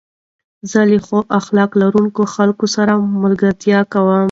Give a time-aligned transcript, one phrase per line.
[0.71, 2.91] زه له ښو اخلاق لرونکو خلکو سره
[3.23, 4.19] ملګرتيا کوم.